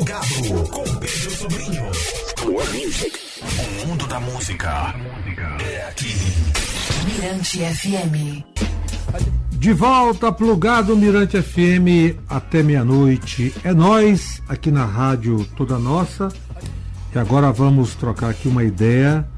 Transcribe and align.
Plugado 0.00 0.70
com 0.70 0.82
Pedro 0.96 1.30
Sobrinho. 1.30 1.82
More 2.46 2.68
music. 2.68 3.20
O 3.42 3.86
mundo 3.86 4.06
da 4.06 4.18
música 4.18 4.94
é 5.62 5.88
aqui. 5.90 6.14
Mirante 7.04 7.58
FM. 7.58 8.42
De 9.50 9.74
volta, 9.74 10.32
plugado 10.32 10.96
Mirante 10.96 11.42
FM 11.42 12.16
até 12.30 12.62
meia-noite. 12.62 13.54
É 13.62 13.74
nós 13.74 14.42
aqui 14.48 14.70
na 14.70 14.86
rádio 14.86 15.44
Toda 15.54 15.78
Nossa. 15.78 16.28
E 17.14 17.18
agora 17.18 17.52
vamos 17.52 17.94
trocar 17.94 18.30
aqui 18.30 18.48
uma 18.48 18.64
ideia 18.64 19.28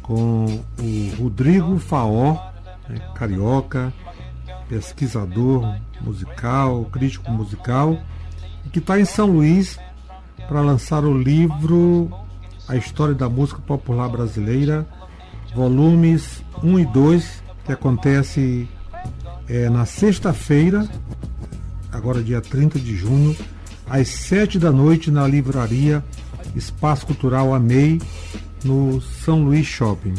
com 0.00 0.62
o 0.78 1.14
Rodrigo 1.20 1.76
Faó, 1.80 2.52
né, 2.88 3.00
carioca, 3.16 3.92
pesquisador 4.68 5.76
musical, 6.00 6.84
crítico 6.84 7.32
musical, 7.32 7.98
que 8.72 8.78
está 8.78 9.00
em 9.00 9.04
São 9.04 9.26
Luís 9.26 9.76
para 10.48 10.60
lançar 10.60 11.04
o 11.04 11.16
livro 11.16 12.10
A 12.68 12.76
História 12.76 13.14
da 13.14 13.28
Música 13.28 13.60
Popular 13.60 14.08
Brasileira, 14.08 14.86
volumes 15.54 16.42
1 16.62 16.78
e 16.78 16.86
2, 16.86 17.42
que 17.64 17.72
acontece 17.72 18.68
é, 19.48 19.68
na 19.68 19.86
sexta-feira, 19.86 20.88
agora 21.92 22.22
dia 22.22 22.40
30 22.40 22.78
de 22.78 22.96
junho, 22.96 23.36
às 23.88 24.08
7 24.08 24.58
da 24.58 24.72
noite, 24.72 25.10
na 25.10 25.26
livraria 25.26 26.04
Espaço 26.54 27.06
Cultural 27.06 27.54
Amei, 27.54 28.00
no 28.64 29.00
São 29.00 29.44
Luís 29.44 29.66
Shopping. 29.66 30.14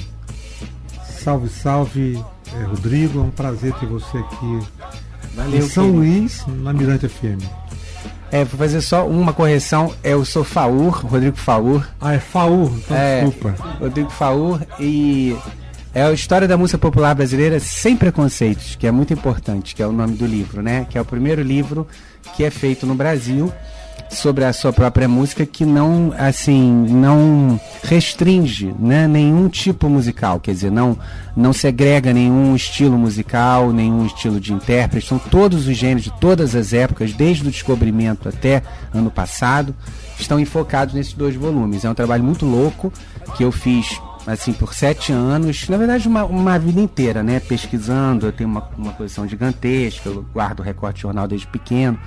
Salve, 1.04 1.50
salve, 1.50 2.24
é, 2.54 2.64
Rodrigo, 2.64 3.20
é 3.20 3.22
um 3.24 3.32
prazer 3.32 3.74
ter 3.76 3.88
você 3.88 4.18
aqui 4.18 4.60
Valeu, 5.36 5.58
em 5.58 5.62
São 5.62 5.86
querido. 5.86 6.00
Luís, 6.00 6.46
na 6.48 6.72
Mirante 6.72 7.08
FM. 7.08 7.65
É, 8.36 8.44
vou 8.44 8.58
fazer 8.60 8.82
só 8.82 9.08
uma 9.08 9.32
correção. 9.32 9.94
É, 10.04 10.12
Eu 10.12 10.26
sou 10.26 10.44
Faur, 10.44 11.06
Rodrigo 11.06 11.38
Faur. 11.38 11.88
Ah, 12.02 12.16
é 12.16 12.20
Faur, 12.20 12.70
então 12.78 12.98
É, 12.98 13.24
desculpa. 13.24 13.56
Rodrigo 13.80 14.10
Faur 14.10 14.62
e 14.78 15.38
é 15.94 16.04
a 16.04 16.12
história 16.12 16.46
da 16.46 16.58
música 16.58 16.78
popular 16.78 17.16
brasileira 17.16 17.62
sem 17.62 17.96
preconceitos, 17.96 18.76
que 18.76 18.86
é 18.86 18.92
muito 18.92 19.14
importante, 19.14 19.74
que 19.74 19.82
é 19.82 19.88
o 19.88 19.94
nome 19.94 20.18
do 20.18 20.26
livro, 20.26 20.62
né? 20.62 20.86
Que 20.90 20.98
é 20.98 21.02
o 21.02 21.06
primeiro 21.06 21.42
livro 21.42 21.88
que 22.36 22.44
é 22.44 22.50
feito 22.50 22.86
no 22.86 22.94
Brasil 22.94 23.54
sobre 24.10 24.46
a 24.46 24.54
sua 24.54 24.72
própria 24.72 25.08
música 25.08 25.46
que 25.46 25.66
não 25.66 26.14
assim 26.18 26.86
não 26.90 27.60
restringe 27.84 28.74
né, 28.80 29.08
nenhum 29.08 29.50
tipo 29.50 29.90
musical. 29.90 30.40
Quer 30.40 30.54
dizer 30.54 30.72
não 30.72 30.98
não 31.36 31.52
segrega 31.52 32.14
nenhum 32.14 32.56
estilo 32.56 32.98
musical 32.98 33.72
nenhum 33.72 34.06
estilo 34.06 34.40
de 34.40 34.54
intérprete. 34.54 35.08
São 35.08 35.20
todos 35.20 35.68
os 35.68 35.76
gêneros 35.76 36.04
de 36.04 36.14
todas 36.20 36.56
as 36.56 36.74
épocas 36.74 37.14
desde 37.14 37.48
o 37.48 37.52
descobrimento 37.52 38.30
até 38.30 38.64
ano 38.94 39.12
passado 39.12 39.76
estão 40.20 40.40
enfocados 40.40 40.94
nesses 40.94 41.14
dois 41.14 41.36
volumes. 41.36 41.84
É 41.84 41.90
um 41.90 41.96
trabalho 41.96 42.24
muito 42.24 42.46
louco 42.46 42.92
que 43.36 43.44
eu 43.44 43.52
fiz 43.52 44.00
assim 44.26 44.54
por 44.54 44.74
sete 44.74 45.12
anos. 45.12 45.68
Na 45.68 45.78
verdade 45.78 46.08
uma, 46.08 46.24
uma 46.24 46.58
vida 46.58 46.80
inteira 46.80 47.22
né 47.22 47.40
pesquisando. 47.40 48.28
Eu 48.28 48.32
tenho 48.32 48.50
uma, 48.50 48.70
uma 48.78 48.96
gigantesca 49.28 50.10
eu 50.10 50.26
guardo 50.34 50.62
recorte 50.62 50.98
de 50.98 51.02
jornal 51.02 51.28
desde 51.28 51.48
pequeno 51.48 52.00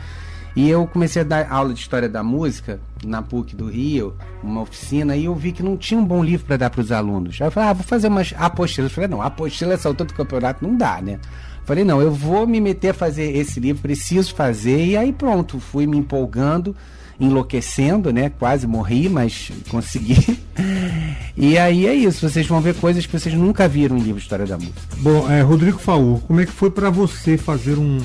e 0.56 0.68
eu 0.68 0.86
comecei 0.86 1.22
a 1.22 1.24
dar 1.24 1.50
aula 1.50 1.72
de 1.72 1.80
história 1.80 2.08
da 2.08 2.22
música 2.22 2.80
na 3.04 3.22
PUC 3.22 3.54
do 3.54 3.66
Rio, 3.66 4.14
uma 4.42 4.62
oficina, 4.62 5.16
e 5.16 5.26
eu 5.26 5.34
vi 5.34 5.52
que 5.52 5.62
não 5.62 5.76
tinha 5.76 6.00
um 6.00 6.04
bom 6.04 6.22
livro 6.22 6.46
para 6.46 6.56
dar 6.56 6.70
para 6.70 6.80
os 6.80 6.90
alunos. 6.90 7.40
Aí 7.40 7.46
eu 7.46 7.50
falei, 7.50 7.68
ah, 7.68 7.72
vou 7.72 7.84
fazer 7.84 8.08
umas 8.08 8.34
apostilas. 8.36 8.90
Eu 8.90 8.94
falei, 8.94 9.08
não, 9.08 9.22
apostila 9.22 9.74
altura 9.74 10.08
do 10.08 10.14
campeonato 10.14 10.66
não 10.66 10.76
dá, 10.76 11.00
né? 11.00 11.20
Falei, 11.64 11.84
não, 11.84 12.00
eu 12.00 12.10
vou 12.10 12.46
me 12.46 12.60
meter 12.60 12.90
a 12.90 12.94
fazer 12.94 13.36
esse 13.36 13.60
livro, 13.60 13.82
preciso 13.82 14.34
fazer. 14.34 14.86
E 14.86 14.96
aí 14.96 15.12
pronto, 15.12 15.60
fui 15.60 15.86
me 15.86 15.98
empolgando, 15.98 16.74
enlouquecendo, 17.20 18.12
né? 18.12 18.30
Quase 18.38 18.66
morri, 18.66 19.08
mas 19.08 19.50
consegui. 19.70 20.38
E 21.40 21.56
aí 21.56 21.86
é 21.86 21.94
isso, 21.94 22.28
vocês 22.28 22.44
vão 22.48 22.60
ver 22.60 22.74
coisas 22.74 23.06
que 23.06 23.16
vocês 23.16 23.32
nunca 23.32 23.68
viram 23.68 23.96
em 23.96 24.00
livro 24.00 24.16
de 24.16 24.22
história 24.22 24.44
da 24.44 24.56
música. 24.58 24.80
Bom, 24.96 25.30
é, 25.30 25.40
Rodrigo 25.40 25.78
Faur, 25.78 26.18
como 26.22 26.40
é 26.40 26.46
que 26.46 26.50
foi 26.50 26.68
para 26.68 26.90
você 26.90 27.38
fazer 27.38 27.78
um, 27.78 28.00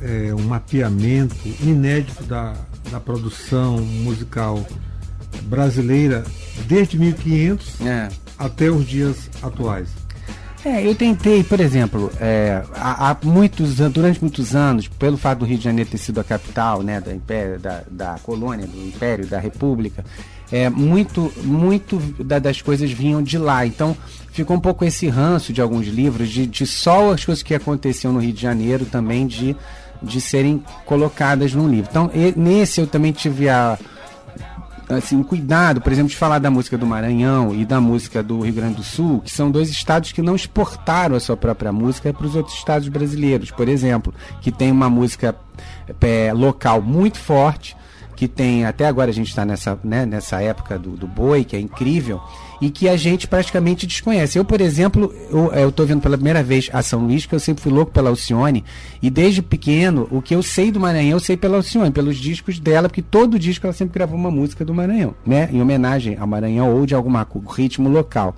é, 0.00 0.34
um 0.34 0.42
mapeamento 0.42 1.36
inédito 1.62 2.24
da, 2.24 2.54
da 2.90 2.98
produção 2.98 3.78
musical 3.78 4.66
brasileira 5.44 6.24
desde 6.66 6.98
1500 6.98 7.80
É. 7.82 8.08
até 8.36 8.68
os 8.68 8.84
dias 8.84 9.30
atuais? 9.40 9.88
É, 10.64 10.86
eu 10.86 10.94
tentei, 10.94 11.42
por 11.42 11.58
exemplo, 11.58 12.10
é, 12.20 12.62
há, 12.76 13.10
há 13.10 13.16
muitos 13.24 13.80
an- 13.80 13.90
durante 13.90 14.20
muitos 14.20 14.54
anos, 14.54 14.86
pelo 14.86 15.16
fato 15.16 15.40
do 15.40 15.44
Rio 15.44 15.58
de 15.58 15.64
Janeiro 15.64 15.90
ter 15.90 15.98
sido 15.98 16.20
a 16.20 16.24
capital, 16.24 16.82
né, 16.82 17.00
da 17.00 17.12
império, 17.12 17.58
da, 17.58 17.82
da 17.90 18.16
colônia, 18.22 18.66
do 18.66 18.78
império, 18.86 19.26
da 19.26 19.40
república, 19.40 20.04
é, 20.52 20.70
muito, 20.70 21.32
muito 21.42 21.98
da- 22.22 22.38
das 22.38 22.62
coisas 22.62 22.92
vinham 22.92 23.20
de 23.22 23.38
lá. 23.38 23.66
Então, 23.66 23.96
ficou 24.32 24.56
um 24.56 24.60
pouco 24.60 24.84
esse 24.84 25.08
ranço 25.08 25.52
de 25.52 25.60
alguns 25.60 25.88
livros 25.88 26.28
de, 26.28 26.46
de 26.46 26.64
só 26.64 27.12
as 27.12 27.24
coisas 27.24 27.42
que 27.42 27.54
aconteciam 27.56 28.12
no 28.12 28.20
Rio 28.20 28.32
de 28.32 28.40
Janeiro 28.40 28.84
também 28.86 29.26
de 29.26 29.56
de 30.04 30.20
serem 30.20 30.60
colocadas 30.84 31.54
num 31.54 31.68
livro. 31.68 31.88
Então, 31.88 32.10
e- 32.12 32.34
nesse 32.36 32.80
eu 32.80 32.88
também 32.88 33.12
tive 33.12 33.48
a 33.48 33.78
assim, 34.96 35.22
cuidado, 35.22 35.80
por 35.80 35.92
exemplo, 35.92 36.10
de 36.10 36.16
falar 36.16 36.38
da 36.38 36.50
música 36.50 36.76
do 36.76 36.86
Maranhão 36.86 37.54
e 37.54 37.64
da 37.64 37.80
música 37.80 38.22
do 38.22 38.40
Rio 38.40 38.54
Grande 38.54 38.76
do 38.76 38.82
Sul, 38.82 39.20
que 39.20 39.30
são 39.30 39.50
dois 39.50 39.70
estados 39.70 40.12
que 40.12 40.22
não 40.22 40.36
exportaram 40.36 41.16
a 41.16 41.20
sua 41.20 41.36
própria 41.36 41.72
música 41.72 42.12
para 42.12 42.26
os 42.26 42.36
outros 42.36 42.56
estados 42.56 42.88
brasileiros, 42.88 43.50
por 43.50 43.68
exemplo, 43.68 44.14
que 44.40 44.50
tem 44.50 44.70
uma 44.70 44.88
música 44.90 45.36
é, 46.00 46.32
local 46.32 46.80
muito 46.82 47.18
forte, 47.18 47.76
que 48.22 48.28
tem, 48.28 48.64
até 48.64 48.86
agora 48.86 49.10
a 49.10 49.12
gente 49.12 49.26
está 49.30 49.44
nessa, 49.44 49.76
né, 49.82 50.06
nessa 50.06 50.40
época 50.40 50.78
do, 50.78 50.90
do 50.90 51.08
boi, 51.08 51.42
que 51.42 51.56
é 51.56 51.60
incrível, 51.60 52.20
e 52.60 52.70
que 52.70 52.88
a 52.88 52.96
gente 52.96 53.26
praticamente 53.26 53.84
desconhece. 53.84 54.38
Eu, 54.38 54.44
por 54.44 54.60
exemplo, 54.60 55.12
eu, 55.28 55.52
eu 55.52 55.72
tô 55.72 55.84
vendo 55.84 56.00
pela 56.00 56.16
primeira 56.16 56.40
vez 56.40 56.70
a 56.72 56.82
São 56.82 57.00
Luís, 57.00 57.26
que 57.26 57.34
eu 57.34 57.40
sempre 57.40 57.60
fui 57.64 57.72
louco 57.72 57.90
pela 57.90 58.10
Alcione, 58.10 58.62
e 59.02 59.10
desde 59.10 59.42
pequeno, 59.42 60.06
o 60.08 60.22
que 60.22 60.36
eu 60.36 60.40
sei 60.40 60.70
do 60.70 60.78
Maranhão, 60.78 61.16
eu 61.16 61.20
sei 61.20 61.36
pela 61.36 61.56
Alcione, 61.56 61.90
pelos 61.90 62.16
discos 62.16 62.60
dela, 62.60 62.88
porque 62.88 63.02
todo 63.02 63.40
disco 63.40 63.66
ela 63.66 63.72
sempre 63.72 63.94
gravou 63.94 64.16
uma 64.16 64.30
música 64.30 64.64
do 64.64 64.72
Maranhão, 64.72 65.16
né? 65.26 65.48
Em 65.52 65.60
homenagem 65.60 66.16
ao 66.16 66.26
Maranhão 66.28 66.72
ou 66.72 66.86
de 66.86 66.94
alguma 66.94 67.24
co- 67.24 67.40
ritmo 67.40 67.88
local. 67.88 68.36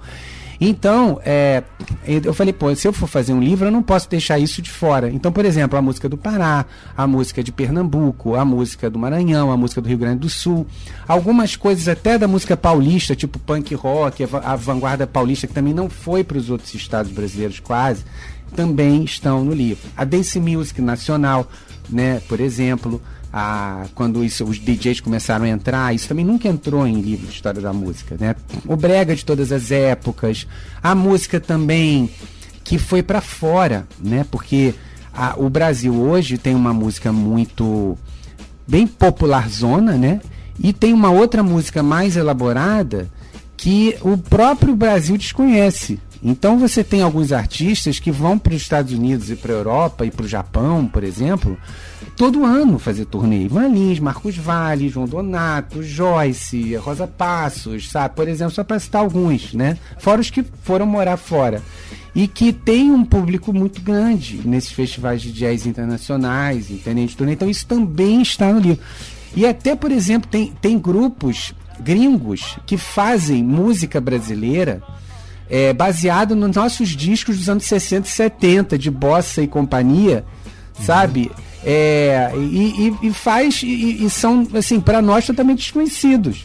Então, 0.60 1.20
é, 1.24 1.62
eu 2.06 2.32
falei, 2.32 2.52
pô, 2.52 2.74
se 2.74 2.86
eu 2.86 2.92
for 2.92 3.08
fazer 3.08 3.32
um 3.32 3.40
livro, 3.40 3.66
eu 3.66 3.70
não 3.72 3.82
posso 3.82 4.08
deixar 4.08 4.38
isso 4.38 4.62
de 4.62 4.70
fora. 4.70 5.10
Então, 5.10 5.30
por 5.32 5.44
exemplo, 5.44 5.78
a 5.78 5.82
música 5.82 6.08
do 6.08 6.16
Pará, 6.16 6.64
a 6.96 7.06
música 7.06 7.42
de 7.42 7.50
Pernambuco, 7.52 8.34
a 8.34 8.44
música 8.44 8.88
do 8.88 8.98
Maranhão, 8.98 9.50
a 9.50 9.56
música 9.56 9.80
do 9.80 9.88
Rio 9.88 9.98
Grande 9.98 10.20
do 10.20 10.28
Sul, 10.28 10.66
algumas 11.08 11.56
coisas 11.56 11.88
até 11.88 12.16
da 12.18 12.28
música 12.28 12.56
paulista, 12.56 13.14
tipo 13.16 13.38
punk 13.38 13.74
rock, 13.74 14.22
a 14.24 14.26
va- 14.26 14.38
a 14.44 14.56
vanguarda 14.56 15.06
paulista, 15.06 15.46
que 15.46 15.52
também 15.54 15.74
não 15.74 15.88
foi 15.90 16.22
para 16.24 16.38
os 16.38 16.50
outros 16.50 16.72
estados 16.74 17.10
brasileiros 17.10 17.60
quase, 17.60 18.04
também 18.54 19.02
estão 19.04 19.44
no 19.44 19.52
livro. 19.52 19.88
A 19.96 20.04
dance 20.04 20.38
music 20.38 20.80
nacional, 20.80 21.48
né, 21.90 22.20
por 22.28 22.40
exemplo, 22.40 23.02
a, 23.36 23.86
quando 23.96 24.24
isso, 24.24 24.44
os 24.44 24.60
DJs 24.60 25.00
começaram 25.00 25.44
a 25.44 25.48
entrar, 25.48 25.92
isso 25.92 26.06
também 26.06 26.24
nunca 26.24 26.46
entrou 26.46 26.86
em 26.86 27.00
livro 27.00 27.26
de 27.26 27.32
história 27.32 27.60
da 27.60 27.72
música, 27.72 28.16
né? 28.20 28.36
O 28.64 28.76
brega 28.76 29.12
de 29.16 29.24
todas 29.24 29.50
as 29.50 29.72
épocas, 29.72 30.46
a 30.80 30.94
música 30.94 31.40
também 31.40 32.08
que 32.62 32.78
foi 32.78 33.02
para 33.02 33.20
fora, 33.20 33.88
né? 33.98 34.24
Porque 34.30 34.72
a- 35.12 35.34
o 35.36 35.50
Brasil 35.50 35.92
hoje 36.00 36.38
tem 36.38 36.54
uma 36.54 36.72
música 36.72 37.12
muito 37.12 37.98
bem 38.68 38.86
popular 38.86 39.48
zona, 39.48 39.94
né? 39.98 40.20
E 40.62 40.72
tem 40.72 40.92
uma 40.92 41.10
outra 41.10 41.42
música 41.42 41.82
mais 41.82 42.16
elaborada 42.16 43.10
que 43.56 43.96
o 44.02 44.16
próprio 44.16 44.76
Brasil 44.76 45.16
desconhece. 45.18 45.98
Então 46.24 46.58
você 46.58 46.82
tem 46.82 47.02
alguns 47.02 47.32
artistas 47.32 47.98
que 47.98 48.10
vão 48.10 48.38
para 48.38 48.54
os 48.54 48.62
Estados 48.62 48.94
Unidos 48.94 49.30
e 49.30 49.36
para 49.36 49.52
a 49.52 49.56
Europa 49.56 50.06
e 50.06 50.10
para 50.10 50.24
o 50.24 50.28
Japão, 50.28 50.86
por 50.86 51.04
exemplo, 51.04 51.58
todo 52.16 52.46
ano 52.46 52.78
fazer 52.78 53.04
turnê. 53.04 53.42
Ivan 53.42 53.68
Lins, 53.68 53.98
Marcos 53.98 54.34
Vale, 54.34 54.88
João 54.88 55.06
Donato, 55.06 55.82
Joyce, 55.82 56.76
Rosa 56.76 57.06
Passos, 57.06 57.90
sabe? 57.90 58.14
Por 58.14 58.26
exemplo, 58.26 58.54
só 58.54 58.64
para 58.64 58.78
citar 58.78 59.02
alguns, 59.02 59.52
né? 59.52 59.76
Fora 59.98 60.22
os 60.22 60.30
que 60.30 60.42
foram 60.62 60.86
morar 60.86 61.18
fora. 61.18 61.62
E 62.14 62.26
que 62.26 62.54
tem 62.54 62.90
um 62.90 63.04
público 63.04 63.52
muito 63.52 63.82
grande 63.82 64.40
nesses 64.46 64.72
festivais 64.72 65.20
de 65.20 65.30
jazz 65.30 65.66
internacionais? 65.66 66.68
De 66.68 66.78
turnê. 67.16 67.32
Então 67.32 67.50
isso 67.50 67.66
também 67.66 68.22
está 68.22 68.50
no 68.50 68.60
livro. 68.60 68.82
E 69.36 69.44
até, 69.44 69.76
por 69.76 69.90
exemplo, 69.90 70.30
tem, 70.30 70.52
tem 70.62 70.78
grupos 70.78 71.52
gringos 71.80 72.56
que 72.64 72.78
fazem 72.78 73.42
música 73.42 74.00
brasileira 74.00 74.80
é, 75.54 75.72
baseado 75.72 76.34
nos 76.34 76.56
nossos 76.56 76.88
discos 76.88 77.38
dos 77.38 77.48
anos 77.48 77.64
60 77.64 78.08
e 78.08 78.10
70, 78.10 78.76
de 78.76 78.90
bossa 78.90 79.40
e 79.40 79.46
companhia, 79.46 80.24
sabe? 80.84 81.30
É, 81.64 82.32
e, 82.36 82.88
e- 83.02 83.06
e 83.06 83.12
faz, 83.12 83.62
e, 83.62 84.04
e 84.04 84.10
são, 84.10 84.44
assim, 84.52 84.80
para 84.80 85.00
nós 85.00 85.24
totalmente 85.24 85.58
desconhecidos. 85.60 86.44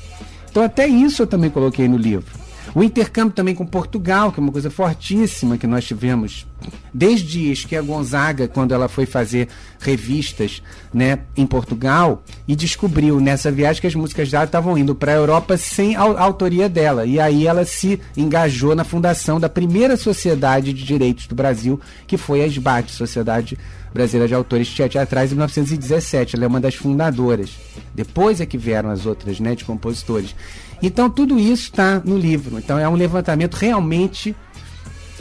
Então, 0.51 0.61
até 0.61 0.85
isso 0.87 1.23
eu 1.23 1.27
também 1.27 1.49
coloquei 1.49 1.87
no 1.87 1.97
livro. 1.97 2.38
O 2.75 2.83
intercâmbio 2.83 3.33
também 3.33 3.55
com 3.55 3.65
Portugal, 3.65 4.31
que 4.31 4.39
é 4.39 4.43
uma 4.43 4.51
coisa 4.51 4.69
fortíssima 4.69 5.57
que 5.57 5.67
nós 5.67 5.85
tivemos 5.85 6.45
desde 6.93 7.51
Esquia 7.51 7.81
Gonzaga, 7.81 8.47
quando 8.47 8.73
ela 8.73 8.87
foi 8.87 9.05
fazer 9.05 9.47
revistas 9.79 10.61
né, 10.93 11.19
em 11.35 11.45
Portugal, 11.45 12.23
e 12.47 12.55
descobriu 12.55 13.19
nessa 13.19 13.51
viagem 13.51 13.81
que 13.81 13.87
as 13.87 13.95
músicas 13.95 14.29
dela 14.29 14.43
estavam 14.43 14.77
indo 14.77 14.93
para 14.93 15.11
a 15.11 15.15
Europa 15.15 15.57
sem 15.57 15.95
a, 15.95 16.01
autoria 16.01 16.67
dela. 16.67 17.05
E 17.05 17.19
aí 17.19 17.47
ela 17.47 17.65
se 17.65 17.99
engajou 18.15 18.75
na 18.75 18.83
fundação 18.83 19.39
da 19.39 19.49
primeira 19.49 19.95
sociedade 19.95 20.73
de 20.73 20.83
direitos 20.83 21.27
do 21.27 21.35
Brasil, 21.35 21.79
que 22.05 22.17
foi 22.17 22.41
a 22.43 22.47
SBAT, 22.47 22.91
Sociedade 22.91 23.57
Brasileira 23.93 24.27
de 24.27 24.35
Autores 24.35 24.69
Teatrais, 24.69 25.31
em 25.31 25.35
1917. 25.35 26.35
Ela 26.35 26.45
é 26.45 26.47
uma 26.47 26.59
das 26.59 26.75
fundadoras. 26.75 27.51
Depois 27.99 28.39
é 28.39 28.45
que 28.45 28.57
vieram 28.57 28.89
as 28.89 29.05
outras, 29.05 29.41
né, 29.41 29.53
de 29.55 29.65
compositores. 29.65 30.33
Então 30.81 31.09
tudo 31.09 31.37
isso 31.37 31.63
está 31.63 31.99
no 31.99 32.17
livro. 32.17 32.57
Então 32.57 32.79
é 32.79 32.87
um 32.87 32.95
levantamento 32.95 33.55
realmente 33.55 34.33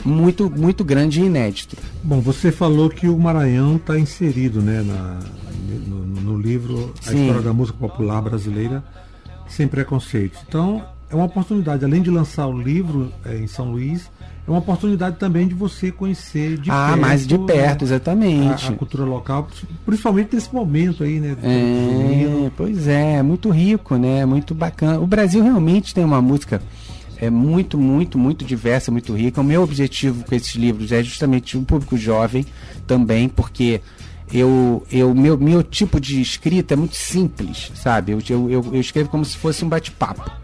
muito 0.05 0.49
muito 0.49 0.81
grande 0.81 1.19
e 1.19 1.25
inédito. 1.25 1.75
Bom, 2.01 2.21
você 2.21 2.53
falou 2.53 2.89
que 2.89 3.09
o 3.09 3.19
Maranhão 3.19 3.75
está 3.75 3.99
inserido, 3.99 4.61
né, 4.61 4.81
na, 4.81 5.19
no, 5.87 6.05
no 6.05 6.39
livro 6.39 6.93
A 7.05 7.09
Sim. 7.09 7.23
História 7.23 7.41
da 7.41 7.51
Música 7.51 7.77
Popular 7.77 8.21
Brasileira 8.21 8.81
sem 9.45 9.67
preconceitos. 9.67 10.39
Então 10.47 10.81
é 11.09 11.15
uma 11.15 11.25
oportunidade, 11.25 11.83
além 11.83 12.01
de 12.01 12.09
lançar 12.09 12.47
o 12.47 12.57
livro 12.57 13.11
é, 13.25 13.35
em 13.35 13.47
São 13.47 13.73
Luís, 13.73 14.09
é 14.49 14.51
uma 14.51 14.59
oportunidade 14.59 15.17
também 15.17 15.47
de 15.47 15.53
você 15.53 15.91
conhecer 15.91 16.57
de 16.57 16.71
ah, 16.71 16.87
perto, 16.87 17.01
mais 17.01 17.27
de 17.27 17.37
perto, 17.37 17.81
né, 17.81 17.87
exatamente. 17.87 18.65
a, 18.65 18.69
a 18.69 18.73
cultura 18.73 19.05
local, 19.05 19.47
principalmente 19.85 20.33
nesse 20.33 20.53
momento 20.53 21.03
aí, 21.03 21.19
né? 21.19 21.37
É, 21.43 22.51
pois 22.57 22.87
é, 22.87 23.17
é 23.17 23.23
muito 23.23 23.49
rico, 23.49 23.95
né? 23.95 24.25
Muito 24.25 24.55
bacana. 24.55 24.99
O 24.99 25.05
Brasil 25.05 25.43
realmente 25.43 25.93
tem 25.93 26.03
uma 26.03 26.21
música 26.21 26.61
é 27.21 27.29
muito, 27.29 27.77
muito, 27.77 28.17
muito 28.17 28.45
diversa, 28.45 28.91
muito 28.91 29.13
rica. 29.13 29.41
O 29.41 29.43
meu 29.43 29.61
objetivo 29.61 30.23
com 30.23 30.33
esses 30.33 30.55
livros 30.55 30.91
é 30.91 31.03
justamente 31.03 31.57
um 31.57 31.63
público 31.63 31.97
jovem 31.97 32.45
também, 32.87 33.27
porque 33.27 33.81
eu, 34.33 34.85
eu 34.91 35.13
meu, 35.13 35.37
meu 35.37 35.61
tipo 35.61 35.99
de 35.99 36.21
escrita 36.21 36.73
é 36.73 36.77
muito 36.77 36.95
simples, 36.95 37.71
sabe? 37.75 38.13
Eu, 38.13 38.19
eu, 38.29 38.49
eu 38.73 38.79
escrevo 38.79 39.09
como 39.09 39.25
se 39.25 39.37
fosse 39.37 39.65
um 39.65 39.69
bate-papo. 39.69 40.38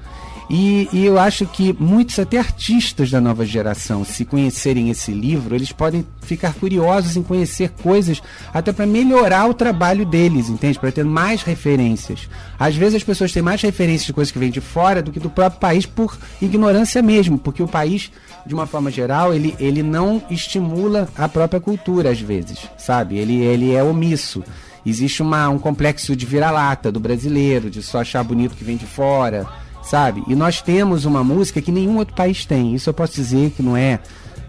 E, 0.50 0.88
e 0.94 1.06
eu 1.06 1.18
acho 1.18 1.46
que 1.48 1.76
muitos, 1.80 2.20
até 2.20 2.38
artistas 2.38 3.10
da 3.10 3.20
nova 3.20 3.46
geração, 3.46 4.06
se 4.06 4.24
conhecerem 4.24 4.90
esse 4.90 5.12
livro, 5.12 5.56
eles 5.56 5.72
podem 5.72 6.06
ficar 6.22 6.54
curiosos 6.54 7.18
em 7.18 7.24
conhecer 7.24 7.72
coisas 7.82 8.22
até 8.54 8.72
para 8.72 8.86
melhorar 8.86 9.48
o 9.48 9.54
trabalho 9.54 10.06
deles, 10.06 10.50
entende? 10.50 10.78
Para 10.78 10.92
ter 10.92 11.04
mais 11.04 11.42
referências. 11.42 12.30
Às 12.60 12.76
vezes 12.76 12.96
as 12.96 13.04
pessoas 13.04 13.32
têm 13.32 13.42
mais 13.42 13.62
referências 13.62 14.06
de 14.06 14.14
coisas 14.14 14.32
que 14.32 14.40
vêm 14.40 14.52
de 14.52 14.62
fora 14.62 15.02
do 15.02 15.12
que 15.12 15.20
do 15.20 15.30
próprio 15.30 15.60
país 15.60 15.86
por 15.86 16.16
ignorância 16.42 17.02
mesmo, 17.02 17.40
porque 17.40 17.64
o 17.64 17.68
país, 17.68 18.12
de 18.46 18.54
uma 18.54 18.68
forma 18.68 18.92
geral, 18.92 19.34
ele, 19.34 19.56
ele 19.60 19.82
não 19.82 20.22
estimula 20.30 21.10
a 21.18 21.28
própria 21.28 21.60
cultura 21.60 22.12
às 22.12 22.20
vezes, 22.20 22.60
sabe? 22.78 23.18
Ele, 23.18 23.42
ele 23.42 23.74
é 23.74 23.84
omisso. 23.84 24.44
Existe 24.86 25.24
uma, 25.24 25.50
um 25.50 25.58
complexo 25.58 26.16
de 26.16 26.28
vira-lata 26.28 26.92
do 26.92 27.00
brasileiro, 27.00 27.72
de 27.72 27.82
só 27.82 28.02
achar 28.02 28.24
bonito 28.24 28.56
que 28.56 28.64
vem 28.64 28.78
de 28.78 28.86
fora 28.86 29.48
sabe? 29.86 30.24
E 30.28 30.36
nós 30.36 30.62
temos 30.62 31.06
uma 31.06 31.24
música 31.24 31.62
que 31.62 31.72
nenhum 31.72 31.98
outro 31.98 32.16
país 32.16 32.46
tem. 32.46 32.74
Isso 32.74 32.90
eu 32.90 32.94
posso 32.94 33.14
dizer 33.14 33.52
que 33.52 33.64
não 33.64 33.78
é 33.78 34.00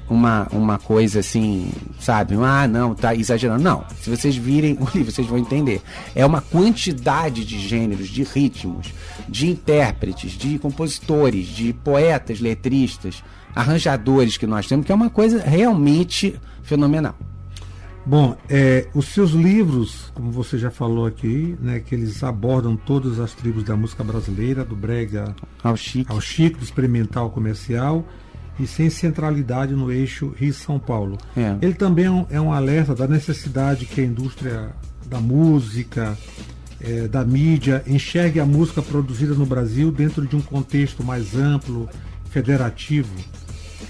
uma, 0.08 0.46
uma 0.52 0.78
coisa 0.78 1.20
assim, 1.20 1.70
sabe? 2.00 2.36
Ah, 2.36 2.66
não, 2.66 2.94
tá 2.94 3.14
exagerando. 3.14 3.62
Não. 3.62 3.84
Se 4.00 4.08
vocês 4.08 4.36
virem 4.36 4.78
o 4.80 4.88
livro, 4.96 5.12
vocês 5.12 5.26
vão 5.26 5.38
entender. 5.38 5.82
É 6.14 6.24
uma 6.24 6.40
quantidade 6.40 7.44
de 7.44 7.58
gêneros, 7.58 8.08
de 8.08 8.22
ritmos, 8.22 8.92
de 9.28 9.48
intérpretes, 9.48 10.32
de 10.32 10.58
compositores, 10.58 11.46
de 11.46 11.72
poetas, 11.72 12.40
letristas, 12.40 13.22
arranjadores 13.54 14.36
que 14.36 14.46
nós 14.46 14.66
temos, 14.66 14.86
que 14.86 14.92
é 14.92 14.94
uma 14.94 15.10
coisa 15.10 15.42
realmente 15.42 16.38
fenomenal. 16.62 17.14
Bom, 18.06 18.36
é, 18.48 18.86
os 18.94 19.06
seus 19.06 19.32
livros, 19.32 20.12
como 20.14 20.30
você 20.30 20.56
já 20.56 20.70
falou 20.70 21.06
aqui, 21.06 21.56
né, 21.60 21.80
que 21.80 21.92
eles 21.92 22.22
abordam 22.22 22.76
todas 22.76 23.18
as 23.18 23.34
tribos 23.34 23.64
da 23.64 23.74
música 23.74 24.04
brasileira, 24.04 24.64
do 24.64 24.76
brega 24.76 25.34
Ao 25.60 25.76
chique. 25.76 26.10
ao 26.10 26.20
chique, 26.20 26.56
do 26.56 26.64
experimental 26.64 27.30
comercial, 27.30 28.06
e 28.60 28.66
sem 28.66 28.88
centralidade 28.88 29.74
no 29.74 29.90
eixo 29.90 30.32
Rio-São 30.36 30.78
Paulo. 30.78 31.18
É. 31.36 31.56
Ele 31.60 31.74
também 31.74 32.04
é 32.04 32.10
um, 32.10 32.26
é 32.30 32.40
um 32.40 32.52
alerta 32.52 32.94
da 32.94 33.08
necessidade 33.08 33.86
que 33.86 34.00
a 34.00 34.04
indústria 34.04 34.70
da 35.06 35.20
música, 35.20 36.16
é, 36.80 37.08
da 37.08 37.24
mídia, 37.24 37.82
enxergue 37.88 38.38
a 38.38 38.46
música 38.46 38.80
produzida 38.80 39.34
no 39.34 39.44
Brasil 39.44 39.90
dentro 39.90 40.24
de 40.24 40.36
um 40.36 40.40
contexto 40.40 41.02
mais 41.02 41.34
amplo, 41.34 41.88
federativo. 42.30 43.12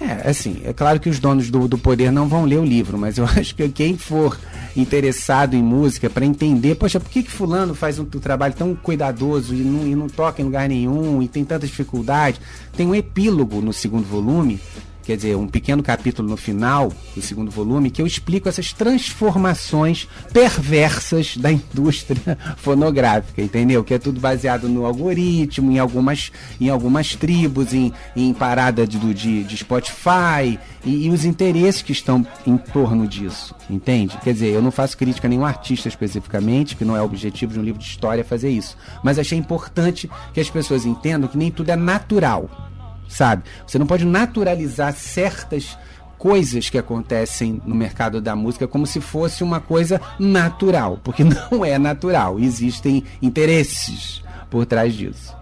É, 0.00 0.28
assim, 0.28 0.60
é 0.64 0.72
claro 0.72 1.00
que 1.00 1.08
os 1.08 1.19
donos 1.19 1.50
do, 1.50 1.66
do 1.66 1.78
poder 1.78 2.12
não 2.12 2.28
vão 2.28 2.44
ler 2.44 2.58
o 2.58 2.64
livro, 2.64 2.98
mas 2.98 3.16
eu 3.16 3.25
acho 3.37 3.54
que 3.54 3.69
quem 3.69 3.96
for 3.96 4.38
interessado 4.76 5.54
em 5.54 5.62
música 5.62 6.10
para 6.10 6.26
entender, 6.26 6.75
poxa, 6.75 7.00
por 7.00 7.08
que, 7.08 7.22
que 7.22 7.31
fulano 7.31 7.75
faz 7.75 7.98
um, 7.98 8.02
um 8.02 8.20
trabalho 8.20 8.54
tão 8.54 8.75
cuidadoso 8.75 9.54
e 9.54 9.58
não, 9.58 9.87
e 9.87 9.94
não 9.94 10.08
toca 10.08 10.43
em 10.43 10.44
lugar 10.44 10.69
nenhum 10.69 11.22
e 11.22 11.28
tem 11.28 11.44
tanta 11.44 11.66
dificuldade? 11.66 12.40
Tem 12.76 12.87
um 12.87 12.94
epílogo 12.94 13.62
no 13.62 13.72
segundo 13.72 14.04
volume, 14.04 14.60
quer 15.06 15.17
dizer, 15.17 15.37
um 15.37 15.47
pequeno 15.47 15.82
capítulo 15.85 16.29
no 16.29 16.37
final 16.37 16.93
do 17.14 17.23
segundo 17.23 17.49
volume, 17.49 17.91
que 17.91 18.03
eu 18.03 18.06
explico 18.06 18.49
essas 18.49 18.73
transformações 18.73 20.08
perversas 20.32 21.37
da 21.37 21.53
indústria 21.53 22.37
fonográfica, 22.58 23.41
entendeu? 23.41 23.85
Que 23.85 23.94
é 23.94 23.99
tudo 23.99 24.20
baseado 24.20 24.69
no 24.69 24.85
algoritmo, 24.85 25.70
em 25.70 25.79
algumas, 25.79 26.32
em 26.61 26.69
algumas 26.69 27.14
tribos, 27.14 27.73
em, 27.73 27.93
em 28.17 28.35
parada 28.35 28.85
de, 28.85 28.99
de, 29.14 29.44
de 29.44 29.56
Spotify 29.56 30.58
e, 30.85 31.06
e 31.06 31.11
os 31.11 31.25
interesses 31.25 31.82
que 31.82 31.93
estão 31.93 32.26
em 32.44 32.56
torno 32.56 33.06
disso, 33.06 33.55
entende? 33.70 34.19
Quer 34.25 34.32
dizer, 34.32 34.49
eu 34.49 34.61
não 34.61 34.73
faço 34.73 34.99
crítica 34.99 35.29
a 35.29 35.31
nenhum 35.31 35.47
artista 35.47 35.88
especificamente, 35.88 36.75
que 36.75 36.85
não 36.85 36.97
é 36.97 37.00
o 37.00 37.05
objetivo 37.05 37.52
de 37.52 37.61
um 37.61 37.62
livro 37.62 37.81
de 37.81 37.87
história 37.87 38.25
fazer 38.25 38.50
isso, 38.50 38.76
mas 39.05 39.20
achei 39.20 39.38
importante 39.38 40.11
que 40.35 40.41
as 40.41 40.50
pessoas 40.50 40.85
entendam 40.85 41.29
que 41.29 41.38
nem 41.38 41.50
tudo 41.50 41.70
é 41.70 41.76
natural 41.76 42.65
sabe? 43.08 43.43
Você 43.67 43.79
não 43.79 43.87
pode 43.87 44.05
naturalizar 44.05 44.93
certas 44.94 45.76
coisas 46.19 46.70
que 46.70 46.79
acontecem 46.79 47.61
no 47.64 47.75
mercado 47.75 48.20
da 48.20 48.35
música 48.35 48.67
como 48.67 48.87
se 48.87 49.00
fosse 49.00 49.44
uma 49.44 49.61
coisa 49.61 50.00
natural, 50.19 50.99
porque 51.03 51.23
não 51.50 51.64
é 51.64 51.79
natural. 51.79 52.38
Existem 52.38 53.05
interesses 53.20 54.23
por 54.50 54.67
trás 54.67 54.94
disso. 54.94 55.35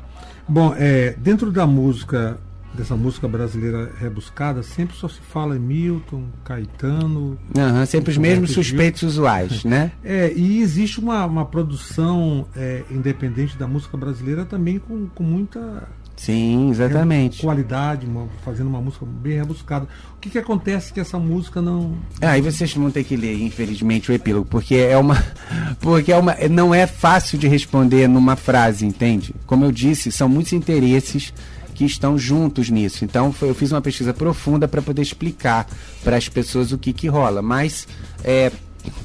Bom, 0.46 0.74
é, 0.76 1.14
dentro 1.16 1.50
da 1.50 1.66
música, 1.66 2.38
dessa 2.74 2.94
música 2.94 3.26
brasileira 3.26 3.90
rebuscada, 3.98 4.62
sempre 4.62 4.94
só 4.94 5.08
se 5.08 5.20
fala 5.20 5.56
em 5.56 5.60
Milton, 5.60 6.24
Caetano. 6.44 7.38
Aham, 7.56 7.86
sempre 7.86 8.10
os 8.10 8.18
mesmos 8.18 8.50
suspeitos 8.50 9.02
usuais, 9.02 9.64
né? 9.64 9.92
É, 10.04 10.32
e 10.34 10.60
existe 10.60 11.00
uma, 11.00 11.24
uma 11.24 11.46
produção 11.46 12.46
é, 12.54 12.82
independente 12.90 13.56
da 13.56 13.66
música 13.66 13.96
brasileira 13.96 14.44
também 14.44 14.78
com, 14.78 15.06
com 15.06 15.22
muita 15.22 15.88
Sim, 16.24 16.70
exatamente. 16.70 17.40
qualidade, 17.42 18.06
uma- 18.06 18.28
fazendo 18.44 18.68
uma 18.68 18.80
música 18.80 19.04
bem 19.04 19.34
rebuscada. 19.38 19.86
O 20.16 20.20
que, 20.20 20.30
que 20.30 20.38
acontece 20.38 20.92
que 20.92 21.00
essa 21.00 21.18
música 21.18 21.60
não. 21.60 21.94
Ah, 22.20 22.30
Aí 22.30 22.40
vocês 22.40 22.72
vão 22.72 22.90
ter 22.90 23.04
que 23.04 23.14
ler, 23.16 23.38
infelizmente, 23.42 24.10
o 24.10 24.14
epílogo, 24.14 24.46
porque 24.48 24.74
é 24.76 24.96
uma. 24.96 25.22
Porque 25.80 26.10
é 26.12 26.16
uma. 26.16 26.34
Não 26.50 26.74
é 26.74 26.86
fácil 26.86 27.38
de 27.38 27.46
responder 27.46 28.08
numa 28.08 28.36
frase, 28.36 28.86
entende? 28.86 29.34
Como 29.46 29.64
eu 29.66 29.70
disse, 29.72 30.10
são 30.10 30.28
muitos 30.28 30.52
interesses 30.54 31.32
que 31.74 31.84
estão 31.84 32.16
juntos 32.16 32.70
nisso. 32.70 33.04
Então 33.04 33.32
foi- 33.32 33.50
eu 33.50 33.54
fiz 33.54 33.70
uma 33.70 33.82
pesquisa 33.82 34.14
profunda 34.14 34.66
para 34.66 34.80
poder 34.80 35.02
explicar 35.02 35.66
para 36.02 36.16
as 36.16 36.26
pessoas 36.28 36.72
o 36.72 36.78
que, 36.78 36.92
que 36.94 37.06
rola. 37.08 37.42
Mas 37.42 37.86
é, 38.22 38.50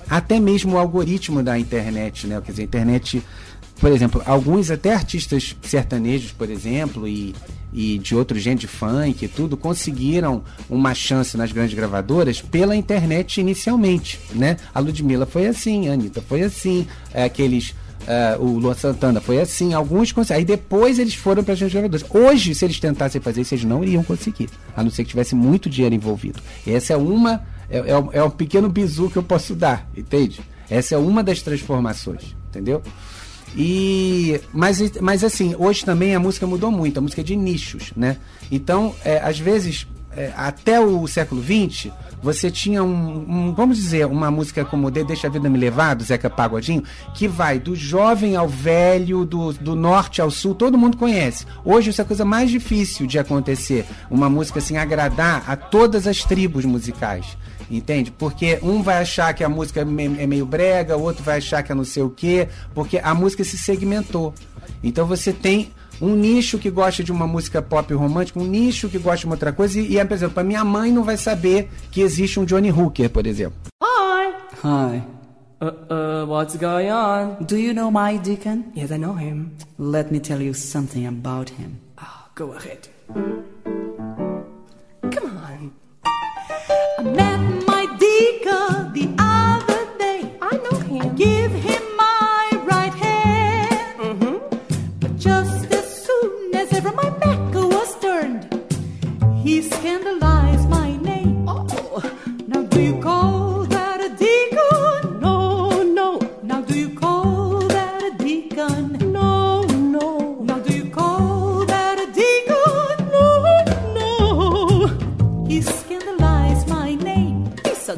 até 0.10 0.40
mesmo 0.40 0.76
o 0.76 0.78
algoritmo 0.78 1.44
da 1.44 1.60
internet, 1.60 2.28
né? 2.28 2.40
Quer 2.46 2.52
dizer, 2.52 2.62
a 2.62 2.66
internet 2.66 3.24
por 3.80 3.92
exemplo, 3.92 4.22
alguns 4.26 4.70
até 4.72 4.94
artistas 4.94 5.56
sertanejos, 5.62 6.32
por 6.32 6.50
exemplo, 6.50 7.08
e, 7.08 7.34
e 7.74 7.98
de 7.98 8.16
outro 8.16 8.38
gênero 8.40 8.62
de 8.62 8.68
funk 8.68 9.24
e 9.24 9.28
tudo, 9.28 9.56
conseguiram 9.56 10.44
uma 10.70 10.94
chance 10.94 11.38
nas 11.38 11.52
grandes 11.52 11.74
gravadoras 11.76 12.42
pela 12.42 12.76
internet 12.76 13.40
inicialmente, 13.40 14.20
né? 14.34 14.58
A 14.74 14.80
Ludmilla 14.80 15.26
foi 15.26 15.48
assim, 15.48 15.88
a 15.90 15.94
Anitta 15.94 16.22
foi 16.22 16.42
assim, 16.42 16.88
é, 17.14 17.24
aqueles... 17.24 17.74
é, 18.08 18.36
o 18.40 18.58
Luan 18.58 18.74
Santana 18.74 19.22
foi 19.22 19.40
assim, 19.40 19.74
alguns 19.74 20.12
conseguiram. 20.12 20.40
Aí 20.40 20.46
depois 20.46 21.00
eles 21.00 21.14
foram 21.16 21.44
para 21.44 21.54
as 21.54 21.60
grandes 21.60 21.74
gravadoras. 21.74 22.06
Hoje, 22.10 22.56
se 22.56 22.66
eles 22.66 22.80
tentassem 22.80 23.22
fazer 23.22 23.42
isso, 23.42 23.54
eles 23.54 23.66
não 23.66 23.84
iriam 23.84 24.04
conseguir, 24.04 24.50
a 24.76 24.84
não 24.84 24.90
ser 24.92 25.04
que 25.04 25.10
tivesse 25.12 25.36
muito 25.36 25.70
dinheiro 25.70 25.96
envolvido. 25.96 26.42
Essa 26.68 26.94
é 26.94 26.98
uma. 26.98 27.44
É, 27.70 27.78
é, 27.92 27.98
um- 27.98 28.10
é 28.12 28.24
um 28.24 28.30
pequeno 28.32 28.68
bizu 28.68 29.10
que 29.12 29.18
eu 29.18 29.24
posso 29.24 29.54
dar, 29.56 29.88
entende? 29.96 30.42
Essa 30.70 30.96
é 30.96 30.98
uma 30.98 31.22
das 31.24 31.42
transformações, 31.44 32.36
entendeu? 32.50 32.82
E 33.56 34.40
mas, 34.54 34.80
mas 35.00 35.24
assim, 35.24 35.56
hoje 35.58 35.84
também 35.84 36.16
a 36.16 36.20
música 36.20 36.46
mudou 36.46 36.72
muito, 36.72 36.98
a 36.98 37.02
música 37.02 37.22
é 37.22 37.24
de 37.24 37.36
nichos, 37.36 37.92
né? 37.96 38.18
Então, 38.52 38.96
é, 39.04 39.20
às 39.20 39.40
vezes 39.40 39.88
é, 40.16 40.34
até 40.36 40.80
o 40.80 41.08
século 41.08 41.42
XX, 41.42 41.92
você 42.22 42.50
tinha 42.50 42.84
um, 42.84 43.26
um, 43.50 43.54
vamos 43.54 43.78
dizer, 43.78 44.06
uma 44.06 44.30
música 44.30 44.66
como 44.66 44.90
De 44.92 45.04
Deixa 45.04 45.28
a 45.28 45.30
Vida 45.30 45.50
Me 45.50 45.58
Levar, 45.58 45.94
do 45.94 46.04
Zeca 46.04 46.30
Pagodinho, 46.30 46.84
que 47.14 47.28
vai 47.28 47.60
do 47.60 47.76
jovem 47.76 48.36
ao 48.36 48.48
velho, 48.48 49.24
do, 49.24 49.54
do 49.54 49.76
norte 49.76 50.22
ao 50.22 50.32
sul, 50.32 50.56
todo 50.56 50.78
mundo 50.78 50.98
conhece. 50.98 51.46
Hoje 51.64 51.92
isso 51.92 52.02
é 52.02 52.04
a 52.04 52.08
coisa 52.08 52.26
mais 52.26 52.50
difícil 52.50 53.06
de 53.06 53.20
acontecer, 53.20 53.86
uma 54.10 54.30
música 54.30 54.60
assim 54.60 54.78
agradar 54.78 55.44
a 55.48 55.56
todas 55.56 56.08
as 56.08 56.24
tribos 56.24 56.66
musicais. 56.66 57.38
Entende? 57.70 58.12
Porque 58.12 58.60
um 58.64 58.82
vai 58.82 58.98
achar 58.98 59.34
que 59.34 59.44
a 59.44 59.50
música 59.50 59.82
é 59.82 59.86
meio 59.86 60.46
brega, 60.46 60.98
o 60.98 61.04
outro 61.04 61.24
vai 61.24 61.38
achar 61.38 61.62
que 61.62 61.72
é 61.72 61.76
não 61.76 61.84
sei 61.84 62.02
o 62.02 62.10
quê, 62.10 62.50
porque 62.74 62.98
a 62.98 63.14
música 63.14 63.44
se 63.44 63.58
segmentou. 63.58 64.34
Então 64.84 65.06
você 65.06 65.32
tem 65.32 65.72
um 66.02 66.16
nicho 66.16 66.58
que 66.58 66.70
gosta 66.70 67.04
de 67.04 67.12
uma 67.12 67.28
música 67.28 67.62
pop 67.62 67.94
romântica, 67.94 68.40
um 68.40 68.46
nicho 68.46 68.90
que 68.90 68.98
gosta 68.98 69.20
de 69.20 69.26
uma 69.26 69.36
outra 69.36 69.52
coisa, 69.52 69.80
e, 69.80 69.98
e 69.98 70.06
por 70.06 70.14
exemplo, 70.14 70.40
a 70.40 70.44
minha 70.44 70.64
mãe 70.64 70.92
não 70.92 71.04
vai 71.04 71.18
saber 71.18 71.70
que 71.92 72.02
existe 72.02 72.40
um 72.40 72.46
Johnny 72.46 72.72
Hooker, 72.72 73.10
por 73.10 73.28
exemplo. 73.28 73.60
Hi. 73.84 74.34
Hi. 74.64 75.04
Uh, 75.62 75.94
uh, 75.94 76.26
what's 76.26 76.56
going 76.56 76.90
on? 76.90 77.36
Do 77.46 77.58
you 77.58 77.74
know 77.74 77.92
my 77.92 78.18
deacon? 78.18 78.72
Yes, 78.74 78.92
I 78.92 78.98
know 78.98 79.14
him. 79.14 79.52
Let 79.78 80.10
me 80.10 80.20
tell 80.20 80.42
you 80.42 80.54
something 80.54 81.06
about 81.06 81.50
him. 81.50 81.80
Oh, 82.02 82.30
go 82.34 82.54
ahead. 82.54 82.88
Come 85.12 85.38
on. 85.38 85.72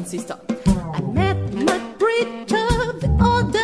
Sister. 0.00 0.38
I 0.94 1.00
met 1.02 1.36
my 1.52 1.78
preacher 1.98 2.66
the 2.98 3.14
other 3.20 3.61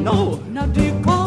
no. 0.00 0.40
Now 0.50 0.66
do 0.66 0.82
you 0.82 1.00
call 1.02 1.19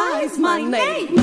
scandalized 0.00 0.38
my 0.38 0.62
name. 0.62 1.16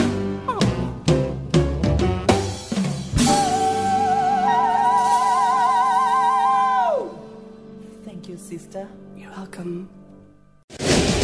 Thank 8.06 8.30
you, 8.30 8.38
sister. 8.38 8.88
You're 9.16 9.32
welcome. 9.32 9.90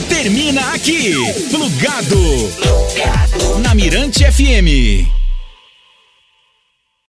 Termina 0.10 0.74
aqui. 0.74 1.16
Plugado. 1.52 2.50
Na 3.62 3.74
Mirante 3.74 4.26
FM. 4.26 5.23